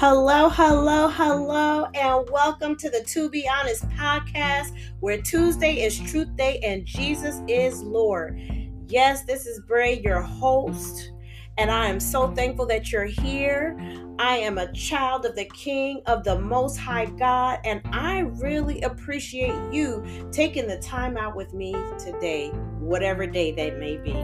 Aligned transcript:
Hello, 0.00 0.48
hello, 0.48 1.08
hello, 1.08 1.86
and 1.92 2.30
welcome 2.30 2.76
to 2.76 2.88
the 2.88 3.02
To 3.02 3.28
Be 3.28 3.48
Honest 3.48 3.82
podcast, 3.88 4.70
where 5.00 5.20
Tuesday 5.20 5.84
is 5.84 5.98
Truth 5.98 6.36
Day 6.36 6.60
and 6.62 6.86
Jesus 6.86 7.42
is 7.48 7.82
Lord. 7.82 8.40
Yes, 8.86 9.24
this 9.24 9.44
is 9.44 9.60
Bray, 9.66 9.98
your 9.98 10.20
host, 10.20 11.10
and 11.56 11.68
I 11.68 11.86
am 11.86 11.98
so 11.98 12.32
thankful 12.32 12.64
that 12.66 12.92
you're 12.92 13.06
here. 13.06 13.76
I 14.20 14.36
am 14.36 14.58
a 14.58 14.72
child 14.72 15.26
of 15.26 15.34
the 15.34 15.46
King 15.46 16.00
of 16.06 16.22
the 16.22 16.38
Most 16.38 16.76
High 16.76 17.06
God, 17.06 17.58
and 17.64 17.80
I 17.86 18.20
really 18.20 18.80
appreciate 18.82 19.56
you 19.72 20.04
taking 20.30 20.68
the 20.68 20.78
time 20.78 21.16
out 21.16 21.34
with 21.34 21.52
me 21.54 21.74
today, 21.98 22.50
whatever 22.78 23.26
day 23.26 23.50
that 23.50 23.80
may 23.80 23.96
be. 23.96 24.14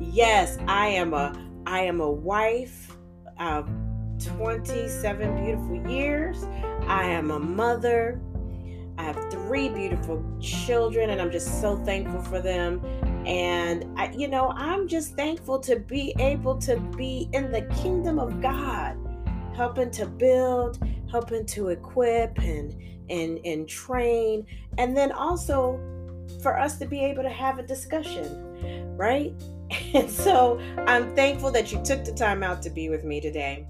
Yes, 0.00 0.58
I 0.66 0.88
am 0.88 1.14
a 1.14 1.32
I 1.64 1.82
am 1.82 2.00
a 2.00 2.10
wife. 2.10 2.96
27 4.20 5.44
beautiful 5.44 5.90
years. 5.90 6.44
I 6.86 7.04
am 7.04 7.30
a 7.30 7.38
mother. 7.38 8.20
I 8.98 9.04
have 9.04 9.30
three 9.30 9.68
beautiful 9.68 10.22
children, 10.40 11.10
and 11.10 11.20
I'm 11.20 11.30
just 11.30 11.60
so 11.60 11.76
thankful 11.84 12.20
for 12.22 12.40
them. 12.40 12.84
And 13.26 13.86
I, 13.98 14.10
you 14.10 14.28
know, 14.28 14.50
I'm 14.50 14.88
just 14.88 15.14
thankful 15.14 15.58
to 15.60 15.76
be 15.76 16.14
able 16.18 16.58
to 16.58 16.76
be 16.96 17.28
in 17.32 17.50
the 17.50 17.62
kingdom 17.82 18.18
of 18.18 18.40
God, 18.42 18.96
helping 19.54 19.90
to 19.92 20.06
build, 20.06 20.78
helping 21.10 21.46
to 21.46 21.68
equip 21.68 22.38
and 22.38 22.74
and 23.08 23.40
and 23.44 23.68
train, 23.68 24.46
and 24.78 24.96
then 24.96 25.12
also 25.12 25.80
for 26.42 26.58
us 26.58 26.78
to 26.78 26.86
be 26.86 27.04
able 27.04 27.22
to 27.22 27.30
have 27.30 27.58
a 27.58 27.62
discussion, 27.62 28.96
right? 28.96 29.32
And 29.94 30.10
so 30.10 30.58
I'm 30.86 31.14
thankful 31.14 31.52
that 31.52 31.72
you 31.72 31.80
took 31.84 32.04
the 32.04 32.12
time 32.12 32.42
out 32.42 32.60
to 32.62 32.70
be 32.70 32.88
with 32.88 33.04
me 33.04 33.20
today. 33.20 33.66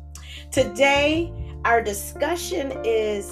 Today, 0.51 1.33
our 1.65 1.81
discussion 1.81 2.73
is 2.85 3.31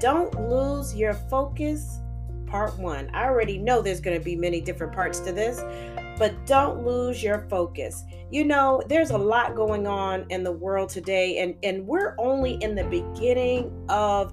Don't 0.00 0.48
Lose 0.48 0.96
Your 0.96 1.12
Focus, 1.12 1.98
Part 2.46 2.78
1. 2.78 3.10
I 3.12 3.26
already 3.26 3.58
know 3.58 3.82
there's 3.82 4.00
going 4.00 4.18
to 4.18 4.24
be 4.24 4.36
many 4.36 4.62
different 4.62 4.94
parts 4.94 5.20
to 5.20 5.32
this, 5.32 5.60
but 6.18 6.46
don't 6.46 6.82
lose 6.82 7.22
your 7.22 7.46
focus. 7.50 8.04
You 8.30 8.46
know, 8.46 8.82
there's 8.88 9.10
a 9.10 9.18
lot 9.18 9.54
going 9.54 9.86
on 9.86 10.24
in 10.30 10.44
the 10.44 10.52
world 10.52 10.88
today, 10.88 11.40
and, 11.42 11.56
and 11.62 11.86
we're 11.86 12.14
only 12.18 12.54
in 12.62 12.74
the 12.74 12.84
beginning 12.84 13.70
of 13.90 14.32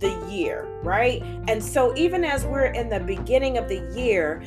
the 0.00 0.22
year, 0.30 0.68
right? 0.82 1.22
And 1.48 1.64
so, 1.64 1.96
even 1.96 2.26
as 2.26 2.44
we're 2.44 2.66
in 2.66 2.90
the 2.90 3.00
beginning 3.00 3.56
of 3.56 3.70
the 3.70 3.90
year, 3.98 4.42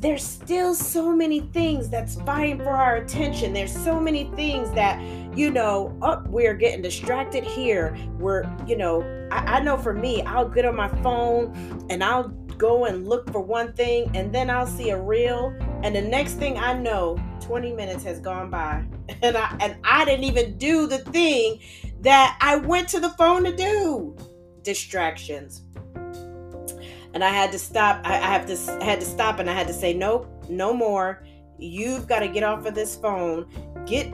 there's 0.00 0.24
still 0.24 0.74
so 0.74 1.14
many 1.14 1.40
things 1.40 1.90
that's 1.90 2.14
vying 2.14 2.56
for 2.56 2.70
our 2.70 2.96
attention. 2.96 3.52
There's 3.52 3.72
so 3.84 4.00
many 4.00 4.24
things 4.34 4.70
that, 4.70 4.98
you 5.34 5.50
know, 5.50 5.96
oh, 6.02 6.22
we're 6.26 6.54
getting 6.54 6.82
distracted 6.82 7.44
here. 7.44 7.96
We're, 8.18 8.44
you 8.66 8.76
know, 8.76 9.02
I, 9.30 9.56
I 9.56 9.60
know 9.60 9.76
for 9.76 9.94
me, 9.94 10.22
I'll 10.22 10.48
get 10.48 10.64
on 10.64 10.76
my 10.76 10.88
phone 11.02 11.86
and 11.90 12.02
I'll 12.02 12.28
go 12.58 12.84
and 12.84 13.08
look 13.08 13.30
for 13.32 13.40
one 13.40 13.72
thing 13.72 14.10
and 14.14 14.34
then 14.34 14.50
I'll 14.50 14.66
see 14.66 14.90
a 14.90 15.00
reel 15.00 15.54
and 15.82 15.96
the 15.96 16.02
next 16.02 16.34
thing 16.34 16.58
I 16.58 16.74
know 16.74 17.18
20 17.40 17.72
minutes 17.72 18.04
has 18.04 18.20
gone 18.20 18.50
by 18.50 18.84
and 19.22 19.34
I 19.34 19.56
and 19.60 19.76
I 19.82 20.04
didn't 20.04 20.24
even 20.24 20.58
do 20.58 20.86
the 20.86 20.98
thing 20.98 21.58
that 22.02 22.36
I 22.42 22.56
went 22.56 22.86
to 22.90 23.00
the 23.00 23.08
phone 23.10 23.44
to 23.44 23.56
do 23.56 24.14
distractions 24.62 25.62
and 27.14 27.24
I 27.24 27.30
had 27.30 27.52
to 27.52 27.58
stop. 27.58 28.00
I, 28.04 28.14
I 28.14 28.32
have 28.32 28.46
to 28.46 28.84
had 28.84 29.00
to 29.00 29.06
stop, 29.06 29.38
and 29.38 29.50
I 29.50 29.52
had 29.52 29.66
to 29.66 29.72
say, 29.72 29.92
nope, 29.92 30.28
no 30.48 30.72
more. 30.72 31.24
You've 31.58 32.06
got 32.06 32.20
to 32.20 32.28
get 32.28 32.42
off 32.42 32.64
of 32.66 32.74
this 32.74 32.96
phone. 32.96 33.46
Get 33.86 34.12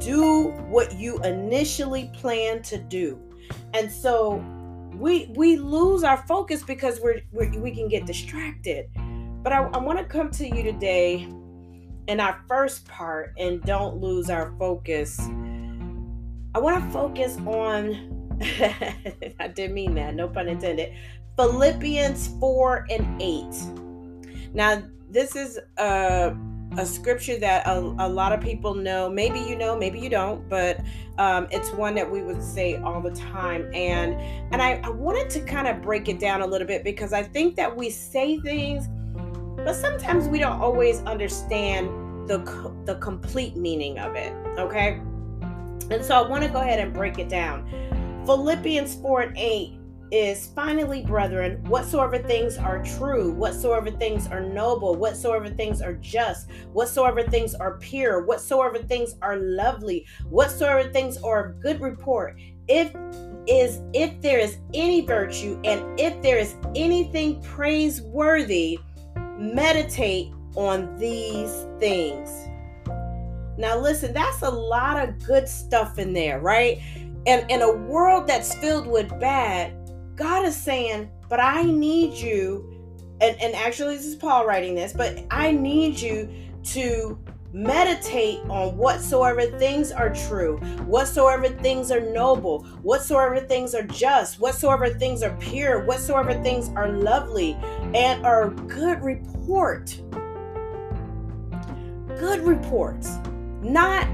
do 0.00 0.48
what 0.68 0.94
you 0.94 1.18
initially 1.22 2.10
plan 2.14 2.62
to 2.62 2.78
do, 2.78 3.18
and 3.74 3.90
so 3.90 4.44
we 4.94 5.32
we 5.36 5.56
lose 5.56 6.02
our 6.02 6.18
focus 6.26 6.62
because 6.62 7.00
we're, 7.00 7.20
we're 7.32 7.58
we 7.60 7.74
can 7.74 7.88
get 7.88 8.06
distracted. 8.06 8.88
But 9.42 9.52
I, 9.52 9.58
I 9.58 9.78
want 9.78 9.98
to 9.98 10.04
come 10.04 10.30
to 10.32 10.46
you 10.46 10.62
today 10.62 11.28
in 12.08 12.20
our 12.20 12.42
first 12.48 12.86
part, 12.86 13.32
and 13.38 13.62
don't 13.62 13.98
lose 13.98 14.30
our 14.30 14.52
focus. 14.58 15.18
I 16.54 16.58
want 16.58 16.84
to 16.84 16.90
focus 16.90 17.36
on. 17.46 18.16
I 19.38 19.48
didn't 19.48 19.74
mean 19.74 19.94
that, 19.94 20.14
no 20.14 20.28
pun 20.28 20.48
intended. 20.48 20.94
Philippians 21.36 22.28
4 22.40 22.86
and 22.90 23.22
8. 23.22 24.54
Now, 24.54 24.82
this 25.08 25.36
is 25.36 25.58
a, 25.78 26.36
a 26.76 26.86
scripture 26.86 27.38
that 27.38 27.66
a, 27.66 27.78
a 27.78 28.08
lot 28.08 28.32
of 28.32 28.40
people 28.40 28.74
know. 28.74 29.08
Maybe 29.08 29.40
you 29.40 29.56
know, 29.56 29.76
maybe 29.76 29.98
you 29.98 30.08
don't, 30.08 30.48
but 30.48 30.80
um, 31.18 31.48
it's 31.50 31.70
one 31.72 31.94
that 31.96 32.10
we 32.10 32.22
would 32.22 32.42
say 32.42 32.76
all 32.76 33.00
the 33.00 33.10
time. 33.10 33.70
And 33.74 34.14
and 34.52 34.62
I, 34.62 34.80
I 34.84 34.90
wanted 34.90 35.30
to 35.30 35.40
kind 35.40 35.66
of 35.66 35.82
break 35.82 36.08
it 36.08 36.18
down 36.18 36.42
a 36.42 36.46
little 36.46 36.66
bit 36.66 36.84
because 36.84 37.12
I 37.12 37.22
think 37.22 37.56
that 37.56 37.76
we 37.76 37.90
say 37.90 38.38
things, 38.40 38.88
but 39.56 39.74
sometimes 39.74 40.28
we 40.28 40.38
don't 40.38 40.60
always 40.60 41.00
understand 41.02 41.88
the 42.28 42.38
the 42.84 42.96
complete 42.96 43.56
meaning 43.56 43.98
of 43.98 44.14
it. 44.14 44.32
Okay, 44.58 45.00
and 45.90 46.04
so 46.04 46.14
I 46.14 46.26
want 46.26 46.44
to 46.44 46.50
go 46.50 46.60
ahead 46.60 46.78
and 46.78 46.92
break 46.92 47.18
it 47.18 47.28
down. 47.28 47.68
Philippians 48.26 48.96
4 48.96 49.20
and 49.22 49.38
8 49.38 49.79
is 50.10 50.48
finally, 50.54 51.02
brethren, 51.02 51.62
whatsoever 51.64 52.18
things 52.18 52.58
are 52.58 52.82
true, 52.82 53.32
whatsoever 53.32 53.90
things 53.90 54.26
are 54.26 54.40
noble, 54.40 54.94
whatsoever 54.94 55.48
things 55.48 55.80
are 55.80 55.94
just, 55.94 56.50
whatsoever 56.72 57.22
things 57.22 57.54
are 57.54 57.78
pure, 57.78 58.24
whatsoever 58.24 58.78
things 58.78 59.14
are 59.22 59.36
lovely, 59.36 60.06
whatsoever 60.28 60.90
things 60.90 61.16
are 61.18 61.50
of 61.50 61.60
good 61.60 61.80
report, 61.80 62.38
if 62.68 62.94
is 63.46 63.80
if 63.94 64.20
there 64.20 64.38
is 64.38 64.58
any 64.74 65.00
virtue 65.00 65.60
and 65.64 65.98
if 65.98 66.20
there 66.22 66.38
is 66.38 66.56
anything 66.76 67.42
praiseworthy, 67.42 68.78
meditate 69.38 70.32
on 70.56 70.96
these 70.98 71.66
things. 71.78 72.30
Now 73.58 73.78
listen, 73.78 74.12
that's 74.12 74.42
a 74.42 74.50
lot 74.50 74.96
of 74.96 75.18
good 75.24 75.48
stuff 75.48 75.98
in 75.98 76.12
there, 76.12 76.40
right? 76.40 76.80
And 77.26 77.50
in 77.50 77.62
a 77.62 77.72
world 77.72 78.26
that's 78.26 78.54
filled 78.56 78.86
with 78.86 79.08
bad, 79.20 79.74
God 80.20 80.44
is 80.44 80.54
saying, 80.54 81.10
but 81.30 81.40
I 81.40 81.62
need 81.62 82.12
you, 82.12 82.70
and, 83.22 83.40
and 83.40 83.54
actually, 83.54 83.96
this 83.96 84.04
is 84.04 84.16
Paul 84.16 84.44
writing 84.44 84.74
this, 84.74 84.92
but 84.92 85.24
I 85.30 85.50
need 85.50 85.98
you 85.98 86.28
to 86.64 87.18
meditate 87.54 88.40
on 88.50 88.76
whatsoever 88.76 89.46
things 89.58 89.90
are 89.90 90.14
true, 90.14 90.58
whatsoever 90.84 91.48
things 91.48 91.90
are 91.90 92.02
noble, 92.02 92.64
whatsoever 92.82 93.40
things 93.40 93.74
are 93.74 93.82
just, 93.84 94.38
whatsoever 94.40 94.90
things 94.90 95.22
are 95.22 95.34
pure, 95.40 95.86
whatsoever 95.86 96.34
things 96.42 96.68
are 96.76 96.90
lovely, 96.90 97.54
and 97.94 98.24
are 98.26 98.50
good 98.50 99.02
report. 99.02 99.98
Good 102.18 102.40
reports, 102.42 103.16
not 103.62 104.06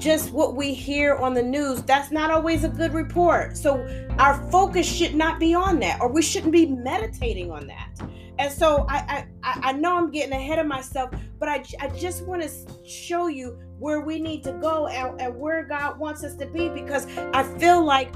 just 0.00 0.32
what 0.32 0.56
we 0.56 0.72
hear 0.72 1.14
on 1.16 1.34
the 1.34 1.42
news, 1.42 1.82
that's 1.82 2.10
not 2.10 2.30
always 2.30 2.64
a 2.64 2.68
good 2.68 2.92
report. 2.92 3.56
So 3.56 3.86
our 4.18 4.50
focus 4.50 4.90
should 4.90 5.14
not 5.14 5.38
be 5.38 5.54
on 5.54 5.78
that, 5.80 6.00
or 6.00 6.08
we 6.08 6.22
shouldn't 6.22 6.52
be 6.52 6.66
meditating 6.66 7.50
on 7.50 7.66
that. 7.66 8.00
And 8.38 8.50
so 8.50 8.86
I 8.88 9.26
I, 9.42 9.60
I 9.62 9.72
know 9.72 9.96
I'm 9.96 10.10
getting 10.10 10.32
ahead 10.32 10.58
of 10.58 10.66
myself, 10.66 11.10
but 11.38 11.48
I, 11.48 11.62
I 11.78 11.88
just 11.88 12.24
want 12.24 12.42
to 12.42 12.50
show 12.88 13.26
you 13.26 13.58
where 13.78 14.00
we 14.00 14.18
need 14.18 14.42
to 14.44 14.52
go 14.52 14.86
and, 14.86 15.20
and 15.20 15.38
where 15.38 15.64
God 15.64 15.98
wants 15.98 16.24
us 16.24 16.36
to 16.36 16.46
be 16.46 16.68
because 16.68 17.06
I 17.34 17.42
feel 17.58 17.84
like 17.84 18.12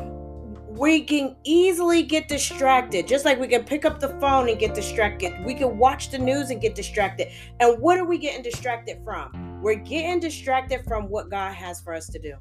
we 0.75 1.03
can 1.03 1.37
easily 1.45 2.03
get 2.03 2.27
distracted. 2.27 3.07
Just 3.07 3.25
like 3.25 3.39
we 3.39 3.47
can 3.47 3.63
pick 3.63 3.85
up 3.85 4.01
the 4.01 4.09
phone 4.21 4.49
and 4.49 4.59
get 4.59 4.75
distracted. 4.75 5.33
We 5.45 5.55
can 5.55 5.79
watch 5.79 6.11
the 6.11 6.19
news 6.19 6.51
and 6.51 6.61
get 6.61 6.75
distracted. 6.75 7.29
And 7.61 7.81
what 7.81 7.97
are 7.97 8.05
we 8.05 8.19
getting 8.19 8.43
distracted 8.43 8.99
from? 9.05 9.61
We're 9.63 9.77
getting 9.77 10.19
distracted 10.19 10.85
from 10.85 11.09
what 11.09 11.31
God 11.31 11.55
has 11.55 11.81
for 11.81 11.95
us 11.95 12.09
to 12.09 12.19
do. 12.19 12.35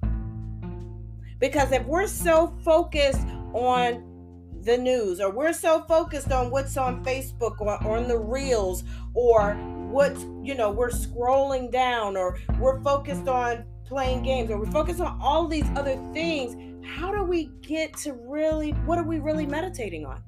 Because 1.40 1.72
if 1.72 1.86
we're 1.86 2.08
so 2.08 2.56
focused 2.64 3.28
on 3.54 4.04
the 4.62 4.78
news 4.78 5.20
or 5.20 5.30
we're 5.30 5.54
so 5.54 5.84
focused 5.84 6.32
on 6.32 6.50
what's 6.50 6.76
on 6.76 7.04
Facebook 7.04 7.62
or 7.62 7.98
on 7.98 8.08
the 8.08 8.18
reels 8.18 8.84
or 9.14 9.54
what's, 9.92 10.24
you 10.42 10.56
know, 10.56 10.72
we're 10.72 10.90
scrolling 10.90 11.72
down 11.72 12.18
or 12.18 12.40
we're 12.60 12.82
focused 12.82 13.28
on 13.28 13.64
playing 13.86 14.24
games 14.24 14.50
or 14.50 14.58
we're 14.58 14.72
focused 14.72 15.02
on 15.02 15.20
all 15.22 15.48
these 15.48 15.70
other 15.76 15.98
things, 16.14 16.56
how 16.84 17.12
do 17.12 17.24
we 17.24 17.50
get 17.62 17.96
to 17.98 18.14
really, 18.14 18.72
what 18.86 18.98
are 18.98 19.04
we 19.04 19.20
really 19.20 19.46
meditating 19.46 20.06
on? 20.06 20.22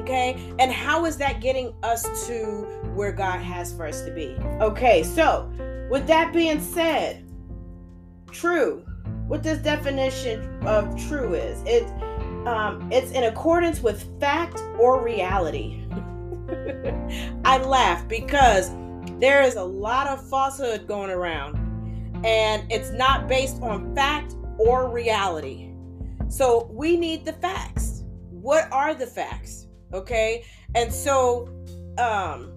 Okay. 0.00 0.36
And 0.58 0.72
how 0.72 1.04
is 1.04 1.16
that 1.18 1.40
getting 1.40 1.74
us 1.82 2.26
to 2.26 2.64
where 2.94 3.12
God 3.12 3.40
has 3.40 3.72
for 3.72 3.86
us 3.86 4.02
to 4.02 4.10
be? 4.10 4.36
Okay. 4.60 5.02
So, 5.02 5.50
with 5.90 6.06
that 6.06 6.32
being 6.32 6.60
said, 6.60 7.24
true. 8.30 8.84
What 9.26 9.42
this 9.42 9.60
definition 9.60 10.66
of 10.66 10.96
true 11.08 11.34
is 11.34 11.62
it 11.64 11.84
um, 12.46 12.88
it's 12.90 13.12
in 13.12 13.24
accordance 13.24 13.80
with 13.80 14.18
fact 14.18 14.60
or 14.78 15.04
reality. 15.04 15.84
I 17.44 17.58
laugh 17.58 18.08
because 18.08 18.70
there 19.20 19.42
is 19.42 19.54
a 19.54 19.62
lot 19.62 20.08
of 20.08 20.26
falsehood 20.28 20.88
going 20.88 21.10
around, 21.10 21.56
and 22.24 22.66
it's 22.72 22.90
not 22.90 23.28
based 23.28 23.62
on 23.62 23.94
fact 23.94 24.34
or 24.60 24.90
reality. 24.90 25.72
So 26.28 26.68
we 26.70 26.96
need 26.96 27.24
the 27.24 27.32
facts. 27.32 28.04
What 28.30 28.70
are 28.70 28.94
the 28.94 29.06
facts? 29.06 29.66
Okay? 29.92 30.44
And 30.74 30.92
so 30.92 31.48
um 31.98 32.52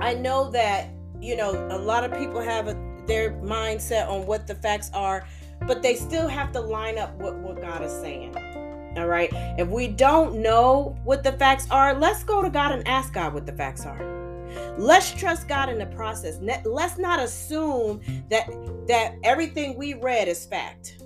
I 0.00 0.14
know 0.14 0.50
that 0.50 0.88
you 1.20 1.36
know 1.36 1.52
a 1.70 1.78
lot 1.78 2.04
of 2.04 2.18
people 2.18 2.40
have 2.40 2.68
a, 2.68 2.74
their 3.06 3.32
mindset 3.32 4.08
on 4.08 4.26
what 4.26 4.46
the 4.46 4.54
facts 4.54 4.90
are, 4.94 5.26
but 5.66 5.82
they 5.82 5.94
still 5.94 6.26
have 6.26 6.52
to 6.52 6.60
line 6.60 6.96
up 6.96 7.14
what 7.16 7.36
what 7.36 7.60
God 7.60 7.82
is 7.82 7.92
saying. 7.92 8.34
All 8.96 9.06
right? 9.06 9.28
If 9.58 9.68
we 9.68 9.88
don't 9.88 10.40
know 10.40 10.96
what 11.04 11.22
the 11.22 11.32
facts 11.32 11.66
are, 11.70 11.92
let's 11.92 12.24
go 12.24 12.40
to 12.40 12.48
God 12.48 12.72
and 12.72 12.88
ask 12.88 13.12
God 13.12 13.34
what 13.34 13.44
the 13.44 13.52
facts 13.52 13.84
are. 13.84 14.15
Let's 14.78 15.12
trust 15.12 15.48
God 15.48 15.68
in 15.68 15.78
the 15.78 15.86
process. 15.86 16.38
Let's 16.64 16.98
not 16.98 17.20
assume 17.20 18.00
that 18.30 18.48
that 18.88 19.16
everything 19.24 19.76
we 19.76 19.94
read 19.94 20.28
is 20.28 20.46
fact. 20.46 21.02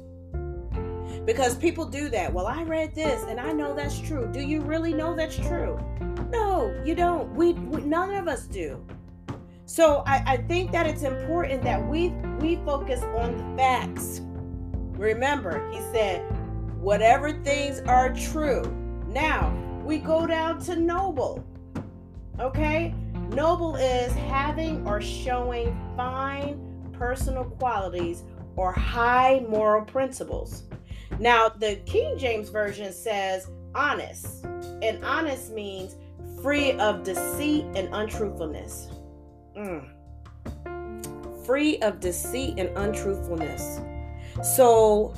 Because 1.25 1.57
people 1.57 1.85
do 1.85 2.09
that. 2.09 2.33
Well, 2.33 2.47
I 2.47 2.63
read 2.65 2.95
this 2.95 3.23
and 3.29 3.39
I 3.39 3.53
know 3.53 3.75
that's 3.75 3.99
true. 4.01 4.29
Do 4.33 4.41
you 4.41 4.61
really 4.63 4.93
know 4.93 5.15
that's 5.15 5.37
true? 5.37 5.79
No, 6.31 6.75
you 6.85 6.95
don't. 6.95 7.33
We, 7.35 7.53
we 7.53 7.83
none 7.83 8.15
of 8.15 8.29
us 8.29 8.47
do. 8.47 8.85
So 9.67 10.03
I, 10.07 10.23
I 10.27 10.37
think 10.37 10.73
that 10.73 10.87
it's 10.87 11.03
important 11.03 11.63
that 11.63 11.87
we 11.89 12.09
we 12.41 12.57
focus 12.65 13.03
on 13.03 13.37
the 13.37 13.57
facts. 13.57 14.23
Remember, 14.99 15.71
he 15.71 15.81
said, 15.93 16.23
whatever 16.81 17.33
things 17.43 17.81
are 17.81 18.13
true. 18.13 18.63
Now 19.07 19.55
we 19.85 19.99
go 19.99 20.27
down 20.27 20.61
to 20.65 20.77
noble. 20.77 21.45
Okay? 22.39 22.95
Noble 23.35 23.77
is 23.77 24.13
having 24.13 24.87
or 24.87 25.01
showing 25.01 25.79
fine 25.97 26.59
personal 26.93 27.45
qualities 27.45 28.25
or 28.57 28.73
high 28.73 29.47
moral 29.49 29.85
principles. 29.85 30.65
Now, 31.21 31.49
the 31.49 31.77
King 31.87 32.19
James 32.19 32.49
Version 32.49 32.93
says 32.93 33.49
honest, 33.75 34.45
and 34.83 35.05
honest 35.05 35.53
means 35.53 35.95
free 36.43 36.73
of 36.73 37.05
deceit 37.05 37.67
and 37.77 37.89
untruthfulness. 37.95 38.89
Mm. 39.57 39.87
Free 41.47 41.79
of 41.83 42.01
deceit 42.01 42.55
and 42.59 42.77
untruthfulness. 42.77 43.81
So, 44.43 45.15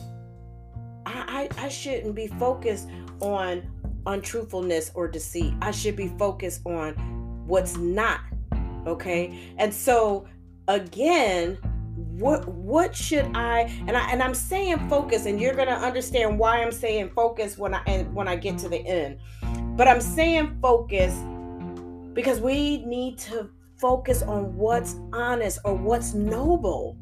I, 1.06 1.49
I, 1.58 1.65
I 1.65 1.69
shouldn't 1.69 2.15
be 2.15 2.26
focused 2.26 2.88
on 3.20 3.70
untruthfulness 4.06 4.91
or 4.94 5.08
deceit. 5.08 5.55
I 5.62 5.70
should 5.70 5.97
be 5.97 6.08
focused 6.19 6.61
on 6.67 7.22
what's 7.47 7.77
not. 7.77 8.21
Okay. 8.87 9.55
And 9.59 9.73
so 9.73 10.27
again, 10.69 11.59
what 11.94 12.47
what 12.49 12.94
should 12.94 13.27
I 13.35 13.62
and 13.87 13.97
I 13.97 14.11
and 14.11 14.23
I'm 14.23 14.35
saying 14.35 14.89
focus 14.89 15.27
and 15.27 15.41
you're 15.41 15.55
gonna 15.55 15.73
understand 15.73 16.39
why 16.39 16.62
I'm 16.62 16.73
saying 16.73 17.11
focus 17.15 17.59
when 17.59 17.75
I 17.75 17.83
and 17.87 18.15
when 18.15 18.29
I 18.29 18.37
get 18.37 18.59
to 18.59 18.69
the 18.69 18.79
end. 18.79 19.19
But 19.77 19.89
I'm 19.89 20.00
saying 20.00 20.59
focus 20.61 21.15
because 22.15 22.41
we 22.41 22.85
need 22.85 23.19
to 23.19 23.50
focus 23.77 24.23
on 24.23 24.55
what's 24.56 24.97
honest 25.12 25.59
or 25.65 25.75
what's 25.75 26.15
noble. 26.15 26.97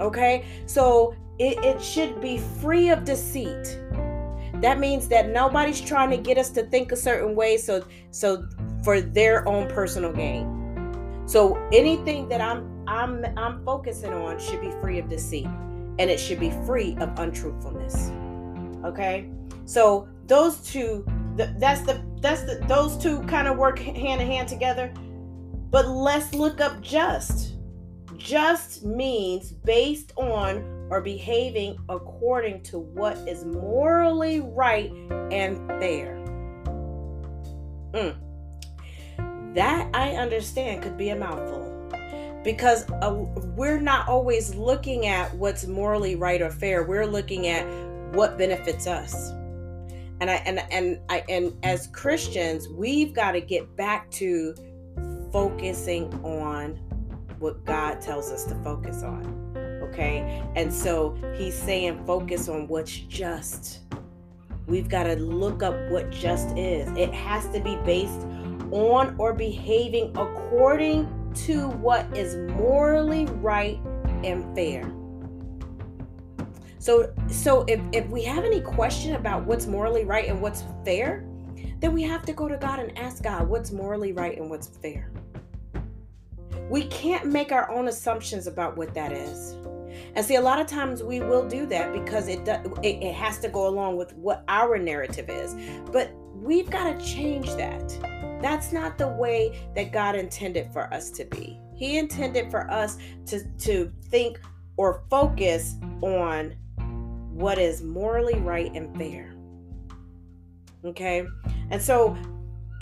Okay, 0.00 0.44
so 0.66 1.14
it, 1.38 1.58
it 1.64 1.82
should 1.82 2.20
be 2.20 2.38
free 2.38 2.90
of 2.90 3.04
deceit. 3.04 3.78
That 4.60 4.78
means 4.78 5.08
that 5.08 5.28
nobody's 5.28 5.80
trying 5.80 6.10
to 6.10 6.16
get 6.16 6.38
us 6.38 6.50
to 6.50 6.62
think 6.64 6.90
a 6.92 6.96
certain 6.96 7.34
way 7.34 7.58
so 7.58 7.84
so 8.10 8.46
for 8.84 9.00
their 9.00 9.48
own 9.48 9.66
personal 9.68 10.12
gain. 10.12 11.24
So 11.26 11.56
anything 11.72 12.28
that 12.28 12.40
I'm 12.40 12.70
I'm 12.86 13.24
I'm 13.38 13.64
focusing 13.64 14.12
on 14.12 14.38
should 14.38 14.60
be 14.60 14.70
free 14.82 14.98
of 14.98 15.08
deceit 15.08 15.46
and 15.98 16.10
it 16.10 16.20
should 16.20 16.38
be 16.38 16.50
free 16.66 16.94
of 17.00 17.08
untruthfulness. 17.18 18.10
Okay? 18.84 19.30
So 19.64 20.06
those 20.26 20.58
two 20.58 21.04
that's 21.36 21.80
the 21.80 22.04
that's 22.20 22.42
the 22.42 22.62
those 22.68 22.96
two 22.98 23.20
kind 23.22 23.48
of 23.48 23.56
work 23.56 23.78
hand 23.78 24.20
in 24.20 24.26
hand 24.26 24.48
together. 24.48 24.92
But 25.70 25.88
let's 25.88 26.34
look 26.34 26.60
up 26.60 26.80
just. 26.82 27.54
Just 28.16 28.84
means 28.84 29.50
based 29.50 30.12
on 30.16 30.86
or 30.88 31.00
behaving 31.00 31.76
according 31.88 32.62
to 32.62 32.78
what 32.78 33.16
is 33.26 33.44
morally 33.44 34.40
right 34.40 34.92
and 35.32 35.56
fair. 35.80 36.14
Mm 37.92 38.23
that 39.54 39.88
I 39.94 40.10
understand 40.16 40.82
could 40.82 40.98
be 40.98 41.10
a 41.10 41.16
mouthful 41.16 41.70
because 42.44 42.88
uh, 42.90 43.14
we're 43.56 43.80
not 43.80 44.06
always 44.06 44.54
looking 44.54 45.06
at 45.06 45.34
what's 45.34 45.66
morally 45.66 46.14
right 46.14 46.42
or 46.42 46.50
fair. 46.50 46.84
We're 46.84 47.06
looking 47.06 47.46
at 47.46 47.64
what 48.14 48.36
benefits 48.36 48.86
us. 48.86 49.30
And 50.20 50.30
I 50.30 50.34
and 50.46 50.62
and 50.70 51.00
I 51.08 51.24
and 51.28 51.52
as 51.64 51.88
Christians, 51.88 52.68
we've 52.68 53.12
got 53.12 53.32
to 53.32 53.40
get 53.40 53.74
back 53.76 54.10
to 54.12 54.54
focusing 55.32 56.12
on 56.22 56.76
what 57.40 57.64
God 57.64 58.00
tells 58.00 58.30
us 58.30 58.44
to 58.44 58.54
focus 58.62 59.02
on. 59.02 59.54
Okay? 59.82 60.42
And 60.54 60.72
so 60.72 61.16
he's 61.36 61.54
saying 61.54 62.04
focus 62.06 62.48
on 62.48 62.68
what's 62.68 62.92
just. 62.92 63.80
We've 64.66 64.88
got 64.88 65.02
to 65.04 65.16
look 65.16 65.62
up 65.62 65.74
what 65.90 66.10
just 66.10 66.56
is. 66.56 66.88
It 66.96 67.12
has 67.12 67.46
to 67.48 67.60
be 67.60 67.76
based 67.84 68.22
on 68.74 69.14
or 69.18 69.32
behaving 69.32 70.10
according 70.16 71.08
to 71.34 71.68
what 71.68 72.04
is 72.16 72.36
morally 72.52 73.26
right 73.26 73.80
and 74.24 74.54
fair. 74.54 74.92
So 76.78 77.14
so 77.28 77.64
if, 77.66 77.80
if 77.92 78.06
we 78.08 78.24
have 78.24 78.44
any 78.44 78.60
question 78.60 79.14
about 79.14 79.44
what's 79.44 79.66
morally 79.66 80.04
right 80.04 80.28
and 80.28 80.42
what's 80.42 80.64
fair, 80.84 81.24
then 81.80 81.92
we 81.92 82.02
have 82.02 82.22
to 82.26 82.32
go 82.32 82.48
to 82.48 82.56
God 82.56 82.78
and 82.78 82.96
ask 82.98 83.22
God 83.22 83.48
what's 83.48 83.70
morally 83.70 84.12
right 84.12 84.36
and 84.38 84.50
what's 84.50 84.68
fair. 84.68 85.10
We 86.68 86.84
can't 86.86 87.26
make 87.26 87.52
our 87.52 87.70
own 87.70 87.88
assumptions 87.88 88.46
about 88.46 88.76
what 88.76 88.94
that 88.94 89.12
is. 89.12 89.56
And 90.14 90.24
see, 90.24 90.36
a 90.36 90.40
lot 90.40 90.60
of 90.60 90.66
times 90.66 91.02
we 91.02 91.20
will 91.20 91.46
do 91.46 91.66
that 91.66 91.92
because 91.92 92.28
it, 92.28 92.46
it, 92.48 93.02
it 93.02 93.14
has 93.14 93.38
to 93.40 93.48
go 93.48 93.68
along 93.68 93.96
with 93.96 94.12
what 94.14 94.44
our 94.48 94.78
narrative 94.78 95.28
is. 95.28 95.54
But 95.92 96.12
we've 96.34 96.70
got 96.70 96.98
to 96.98 97.04
change 97.04 97.48
that. 97.56 98.23
That's 98.44 98.72
not 98.72 98.98
the 98.98 99.08
way 99.08 99.58
that 99.74 99.90
God 99.90 100.14
intended 100.14 100.70
for 100.70 100.92
us 100.92 101.10
to 101.12 101.24
be. 101.24 101.58
He 101.74 101.96
intended 101.96 102.50
for 102.50 102.70
us 102.70 102.98
to, 103.24 103.42
to 103.42 103.90
think 104.10 104.38
or 104.76 105.02
focus 105.08 105.76
on 106.02 106.54
what 107.32 107.58
is 107.58 107.82
morally 107.82 108.38
right 108.40 108.70
and 108.74 108.94
fair. 108.98 109.34
Okay? 110.84 111.24
And 111.70 111.80
so 111.80 112.18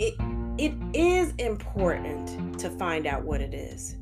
it 0.01 0.15
it 0.57 0.73
is 0.93 1.33
important 1.37 2.59
to 2.59 2.69
find 2.71 3.07
out 3.07 3.23
what 3.23 3.39
it 3.39 3.53
is. 3.53 3.95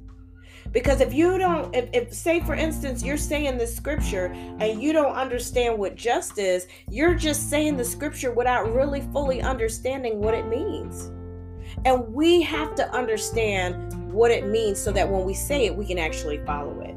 Because 0.71 0.99
if 0.99 1.13
you 1.13 1.37
don't, 1.37 1.75
if, 1.75 1.89
if, 1.93 2.11
say 2.11 2.39
for 2.39 2.55
instance, 2.55 3.03
you're 3.03 3.17
saying 3.17 3.59
the 3.59 3.67
scripture 3.67 4.33
and 4.59 4.81
you 4.81 4.93
don't 4.93 5.13
understand 5.13 5.77
what 5.77 5.95
just 5.95 6.39
is, 6.39 6.65
you're 6.89 7.13
just 7.13 7.51
saying 7.51 7.77
the 7.77 7.85
scripture 7.85 8.31
without 8.31 8.73
really 8.73 9.01
fully 9.13 9.43
understanding 9.43 10.19
what 10.19 10.33
it 10.33 10.47
means. 10.47 11.11
And 11.85 12.13
we 12.13 12.41
have 12.41 12.75
to 12.75 12.89
understand 12.91 14.11
what 14.11 14.31
it 14.31 14.47
means 14.47 14.79
so 14.79 14.91
that 14.91 15.09
when 15.09 15.23
we 15.23 15.33
say 15.33 15.65
it, 15.65 15.75
we 15.75 15.85
can 15.85 15.97
actually 15.97 16.39
follow 16.45 16.79
it. 16.81 16.95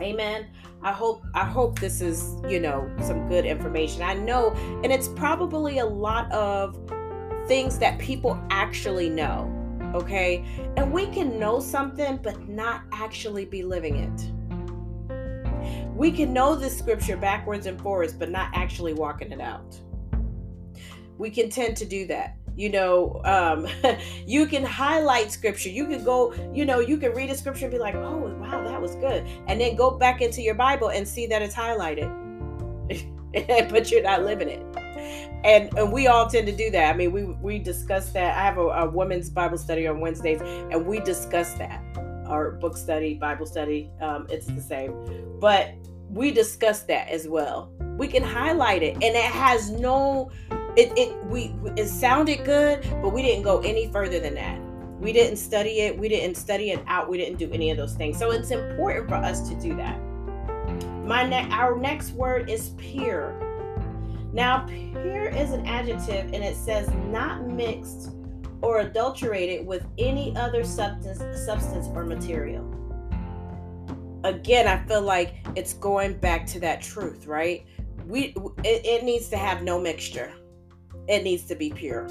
Amen. 0.00 0.46
I 0.82 0.92
hope 0.92 1.24
I 1.34 1.44
hope 1.44 1.80
this 1.80 2.00
is, 2.00 2.34
you 2.48 2.60
know, 2.60 2.88
some 3.00 3.28
good 3.28 3.44
information. 3.44 4.02
I 4.02 4.14
know 4.14 4.52
and 4.84 4.92
it's 4.92 5.08
probably 5.08 5.78
a 5.78 5.86
lot 5.86 6.30
of 6.30 6.78
things 7.48 7.78
that 7.78 7.98
people 7.98 8.40
actually 8.50 9.08
know 9.08 9.52
okay? 9.94 10.44
And 10.76 10.92
we 10.92 11.06
can 11.06 11.38
know 11.38 11.60
something 11.60 12.18
but 12.18 12.48
not 12.48 12.82
actually 12.92 13.44
be 13.44 13.62
living 13.62 13.96
it. 13.96 14.32
We 15.94 16.12
can 16.12 16.32
know 16.32 16.54
the 16.54 16.70
scripture 16.70 17.16
backwards 17.16 17.66
and 17.66 17.80
forwards 17.80 18.12
but 18.12 18.30
not 18.30 18.50
actually 18.54 18.94
walking 18.94 19.32
it 19.32 19.40
out. 19.40 19.78
We 21.16 21.30
can 21.30 21.50
tend 21.50 21.76
to 21.78 21.84
do 21.84 22.06
that. 22.06 22.36
You 22.58 22.70
know, 22.70 23.20
um, 23.24 23.68
you 24.26 24.46
can 24.46 24.64
highlight 24.64 25.30
scripture. 25.30 25.68
You 25.68 25.86
can 25.86 26.02
go, 26.04 26.34
you 26.52 26.64
know, 26.64 26.80
you 26.80 26.96
can 26.98 27.12
read 27.12 27.30
a 27.30 27.36
scripture 27.36 27.66
and 27.66 27.72
be 27.72 27.78
like, 27.78 27.94
oh, 27.94 28.16
wow, 28.40 28.64
that 28.64 28.82
was 28.82 28.96
good. 28.96 29.24
And 29.46 29.60
then 29.60 29.76
go 29.76 29.92
back 29.92 30.20
into 30.20 30.42
your 30.42 30.54
Bible 30.54 30.90
and 30.90 31.06
see 31.06 31.26
that 31.28 31.40
it's 31.40 31.54
highlighted. 31.54 32.10
but 33.70 33.90
you're 33.90 34.02
not 34.02 34.24
living 34.24 34.48
it 34.48 34.64
and, 35.44 35.72
and 35.78 35.92
we 35.92 36.08
all 36.08 36.28
tend 36.28 36.46
to 36.46 36.52
do 36.52 36.70
that. 36.70 36.92
I 36.92 36.96
mean, 36.96 37.12
we 37.12 37.24
we 37.24 37.58
discuss 37.58 38.10
that. 38.10 38.36
I 38.36 38.42
have 38.42 38.58
a, 38.58 38.62
a 38.62 38.90
women's 38.90 39.30
Bible 39.30 39.58
study 39.58 39.86
on 39.86 40.00
Wednesdays, 40.00 40.40
and 40.40 40.86
we 40.86 41.00
discuss 41.00 41.54
that. 41.54 41.82
Our 42.26 42.52
book 42.52 42.76
study, 42.76 43.14
Bible 43.14 43.46
study, 43.46 43.90
um, 44.00 44.26
it's 44.28 44.46
the 44.46 44.60
same, 44.60 45.38
but 45.40 45.74
we 46.10 46.30
discuss 46.30 46.82
that 46.82 47.08
as 47.08 47.28
well. 47.28 47.72
We 47.96 48.08
can 48.08 48.22
highlight 48.22 48.82
it, 48.82 48.94
and 48.94 49.04
it 49.04 49.24
has 49.24 49.70
no. 49.70 50.30
It 50.78 50.92
it 50.96 51.24
we 51.26 51.54
it 51.76 51.88
sounded 51.88 52.44
good, 52.44 52.86
but 53.02 53.10
we 53.12 53.22
didn't 53.22 53.42
go 53.44 53.60
any 53.60 53.88
further 53.92 54.20
than 54.20 54.36
that. 54.36 54.60
We 55.00 55.12
didn't 55.12 55.38
study 55.38 55.80
it. 55.80 55.98
We 55.98 56.08
didn't 56.08 56.36
study 56.36 56.70
it 56.70 56.80
out. 56.86 57.08
We 57.10 57.18
didn't 57.18 57.38
do 57.38 57.50
any 57.52 57.70
of 57.72 57.76
those 57.76 57.94
things. 57.94 58.18
So 58.18 58.30
it's 58.32 58.52
important 58.52 59.08
for 59.08 59.16
us 59.16 59.48
to 59.48 59.54
do 59.60 59.76
that. 59.76 59.98
my 61.06 61.24
ne- 61.26 61.50
our 61.50 61.76
next 61.78 62.12
word 62.12 62.50
is 62.50 62.70
pure. 62.78 63.34
Now, 64.32 64.66
pure 64.66 65.28
is 65.28 65.52
an 65.52 65.66
adjective 65.66 66.26
and 66.34 66.44
it 66.44 66.56
says 66.56 66.88
not 67.10 67.46
mixed 67.48 68.10
or 68.62 68.80
adulterated 68.80 69.66
with 69.66 69.86
any 69.98 70.36
other 70.36 70.64
substance, 70.64 71.18
substance 71.46 71.88
or 71.94 72.04
material. 72.04 72.64
Again, 74.24 74.68
I 74.68 74.84
feel 74.86 75.02
like 75.02 75.36
it's 75.56 75.74
going 75.74 76.14
back 76.18 76.46
to 76.48 76.60
that 76.60 76.82
truth, 76.82 77.26
right? 77.26 77.66
We 78.06 78.34
it, 78.64 78.86
it 78.86 79.04
needs 79.04 79.28
to 79.30 79.36
have 79.38 79.62
no 79.62 79.80
mixture. 79.80 80.32
It 81.08 81.22
needs 81.22 81.44
to 81.44 81.54
be 81.54 81.70
pure. 81.70 82.08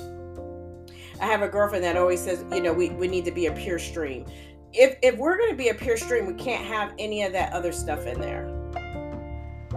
I 1.19 1.25
have 1.25 1.41
a 1.41 1.47
girlfriend 1.47 1.83
that 1.83 1.97
always 1.97 2.21
says, 2.21 2.43
you 2.51 2.61
know, 2.61 2.73
we, 2.73 2.89
we 2.89 3.07
need 3.07 3.25
to 3.25 3.31
be 3.31 3.47
a 3.47 3.51
pure 3.51 3.79
stream. 3.79 4.25
If 4.73 4.97
if 5.01 5.17
we're 5.17 5.37
gonna 5.37 5.55
be 5.55 5.69
a 5.69 5.73
pure 5.73 5.97
stream, 5.97 6.27
we 6.27 6.33
can't 6.33 6.65
have 6.65 6.93
any 6.99 7.23
of 7.23 7.31
that 7.33 7.53
other 7.53 7.71
stuff 7.71 8.05
in 8.05 8.19
there. 8.19 8.47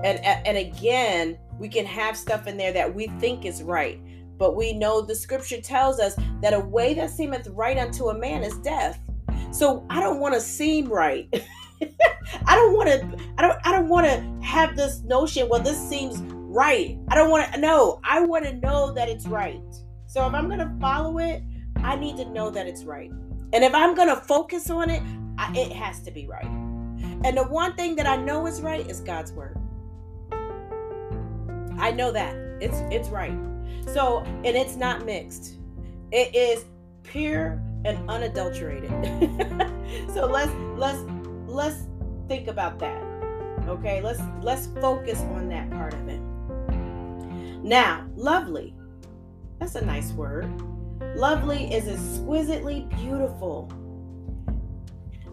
And 0.03 0.19
and 0.25 0.59
again, 0.59 1.39
we 1.59 1.69
can 1.69 1.87
have 1.87 2.17
stuff 2.17 2.47
in 2.47 2.57
there 2.57 2.73
that 2.73 2.95
we 2.95 3.07
think 3.21 3.45
is 3.45 3.63
right 3.63 4.01
but 4.41 4.57
we 4.57 4.73
know 4.73 5.03
the 5.03 5.15
scripture 5.15 5.61
tells 5.61 6.01
us 6.01 6.17
that 6.41 6.55
a 6.55 6.61
way 6.61 6.95
that 6.95 7.11
seemeth 7.11 7.47
right 7.49 7.77
unto 7.77 8.09
a 8.09 8.19
man 8.19 8.43
is 8.43 8.57
death. 8.61 8.99
So 9.53 9.85
I 9.91 10.01
don't 10.01 10.19
want 10.19 10.33
to 10.33 10.41
seem 10.41 10.89
right. 10.89 11.29
I 12.47 12.55
don't 12.57 12.75
want 12.75 12.89
to 12.89 13.19
I 13.37 13.43
don't 13.43 13.59
I 13.65 13.71
don't 13.71 13.89
want 13.89 14.07
to 14.07 14.47
have 14.47 14.77
this 14.77 15.03
notion, 15.03 15.47
well 15.51 15.61
this 15.61 15.79
seems 15.79 16.23
right. 16.51 16.99
I 17.09 17.15
don't 17.15 17.31
want 17.31 17.53
to 17.53 17.61
know. 17.61 18.01
I 18.05 18.21
want 18.21 18.45
to 18.45 18.53
know 18.55 18.93
that 18.93 19.09
it's 19.09 19.27
right. 19.27 19.61
So 20.07 20.27
if 20.27 20.35
I'm 20.35 20.47
going 20.47 20.59
to 20.59 20.73
follow 20.81 21.19
it, 21.19 21.43
I 21.77 21.97
need 21.97 22.17
to 22.17 22.29
know 22.31 22.51
that 22.51 22.67
it's 22.67 22.85
right. 22.85 23.11
And 23.53 23.65
if 23.65 23.75
I'm 23.75 23.95
going 23.95 24.09
to 24.09 24.17
focus 24.17 24.69
on 24.71 24.91
it, 24.91 25.03
I, 25.39 25.57
it 25.57 25.73
has 25.73 26.01
to 26.03 26.11
be 26.11 26.27
right. 26.27 26.45
And 26.45 27.37
the 27.37 27.45
one 27.45 27.75
thing 27.75 27.97
that 27.97 28.07
I 28.07 28.17
know 28.17 28.47
is 28.47 28.61
right 28.61 28.87
is 28.89 29.01
God's 29.01 29.33
word. 29.33 29.57
I 31.79 31.93
know 31.93 32.13
that. 32.13 32.35
It's 32.61 32.77
it's 32.93 33.09
right. 33.09 33.37
So, 33.87 34.21
and 34.45 34.57
it's 34.57 34.77
not 34.77 35.07
mixed. 35.07 35.59
It 36.13 36.35
is 36.35 36.65
pure 37.03 37.63
and 37.85 38.11
unadulterated. 38.11 38.91
so 40.15 40.27
let's 40.27 40.53
let's 40.77 41.03
let's 41.47 41.87
think 42.29 42.49
about 42.49 42.79
that. 42.81 43.03
Okay? 43.67 44.01
Let's 44.03 44.21
let's 44.43 44.67
focus 44.81 45.21
on 45.21 45.49
that 45.49 45.71
part 45.71 45.95
of 45.95 46.09
it. 46.09 46.20
Now, 47.63 48.07
lovely. 48.17 48.75
That's 49.59 49.75
a 49.75 49.85
nice 49.85 50.13
word. 50.13 50.49
Lovely 51.17 51.73
is 51.73 51.89
exquisitely 51.89 52.87
beautiful. 52.97 53.71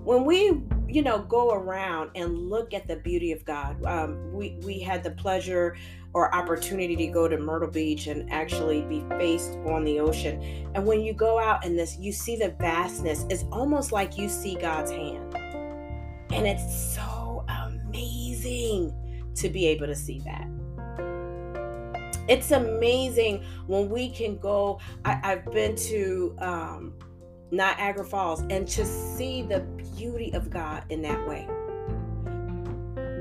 When 0.03 0.25
we, 0.25 0.61
you 0.87 1.01
know, 1.01 1.19
go 1.19 1.51
around 1.51 2.11
and 2.15 2.49
look 2.49 2.73
at 2.73 2.87
the 2.87 2.97
beauty 2.97 3.31
of 3.31 3.43
God, 3.45 3.83
um, 3.85 4.31
we 4.33 4.57
we 4.63 4.79
had 4.79 5.03
the 5.03 5.11
pleasure 5.11 5.75
or 6.13 6.33
opportunity 6.33 6.95
to 6.95 7.07
go 7.07 7.27
to 7.27 7.37
Myrtle 7.37 7.69
Beach 7.69 8.07
and 8.07 8.31
actually 8.31 8.81
be 8.83 9.03
faced 9.17 9.51
on 9.65 9.83
the 9.83 9.99
ocean. 9.99 10.41
And 10.73 10.85
when 10.85 11.01
you 11.01 11.13
go 11.13 11.39
out 11.39 11.65
in 11.65 11.75
this, 11.75 11.97
you 11.99 12.11
see 12.11 12.35
the 12.35 12.55
vastness. 12.59 13.25
It's 13.29 13.43
almost 13.51 13.91
like 13.91 14.17
you 14.17 14.29
see 14.29 14.55
God's 14.55 14.91
hand. 14.91 15.35
And 16.31 16.47
it's 16.47 16.95
so 16.95 17.45
amazing 17.47 18.93
to 19.35 19.49
be 19.49 19.67
able 19.67 19.87
to 19.87 19.95
see 19.95 20.19
that. 20.19 20.47
It's 22.27 22.51
amazing 22.51 23.43
when 23.67 23.89
we 23.89 24.09
can 24.09 24.37
go. 24.37 24.79
I, 25.05 25.19
have 25.23 25.45
been 25.51 25.75
to 25.75 26.35
um, 26.39 26.93
Niagara 27.51 28.05
Falls 28.05 28.41
and 28.49 28.67
to 28.67 28.85
see 28.85 29.41
the 29.41 29.61
beauty 29.95 30.33
of 30.33 30.49
God 30.49 30.83
in 30.89 31.01
that 31.03 31.27
way 31.27 31.47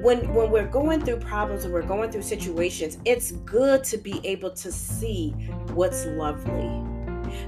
when 0.03 0.33
when 0.35 0.51
we're 0.51 0.69
going 0.69 1.01
through 1.01 1.19
problems 1.19 1.65
and 1.65 1.73
we're 1.73 1.83
going 1.83 2.11
through 2.11 2.23
situations 2.23 2.99
it's 3.05 3.33
good 3.33 3.83
to 3.83 3.97
be 3.97 4.21
able 4.25 4.51
to 4.51 4.71
see 4.71 5.31
what's 5.73 6.05
lovely 6.07 6.81